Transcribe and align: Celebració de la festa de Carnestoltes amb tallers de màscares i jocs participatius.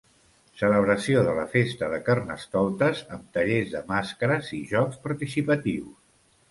Celebració 0.61 1.21
de 1.27 1.35
la 1.39 1.43
festa 1.51 1.89
de 1.93 1.99
Carnestoltes 2.09 3.05
amb 3.19 3.29
tallers 3.37 3.71
de 3.77 3.83
màscares 3.95 4.53
i 4.63 4.67
jocs 4.75 5.01
participatius. 5.09 5.97